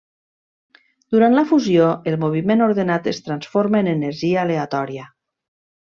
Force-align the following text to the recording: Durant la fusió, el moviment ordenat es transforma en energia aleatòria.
Durant 1.15 1.35
la 1.39 1.43
fusió, 1.51 1.91
el 2.13 2.17
moviment 2.25 2.65
ordenat 2.71 3.13
es 3.15 3.23
transforma 3.29 3.85
en 3.87 3.95
energia 3.97 4.45
aleatòria. 4.47 5.11